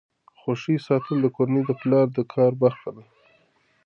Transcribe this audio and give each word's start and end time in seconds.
د 0.27 0.29
خوښۍ 0.41 0.77
ساتل 0.87 1.17
د 1.21 1.27
کورنۍ 1.35 1.61
د 1.65 1.71
پلار 1.81 2.07
د 2.17 2.19
کار 2.33 2.51
برخه 2.63 2.89
ده. 2.95 3.03